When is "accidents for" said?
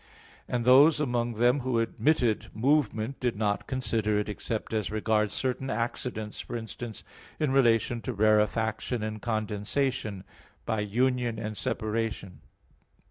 5.69-6.55